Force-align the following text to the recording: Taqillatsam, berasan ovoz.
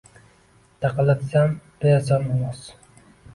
Taqillatsam, 0.85 1.53
berasan 1.85 2.27
ovoz. 2.37 2.65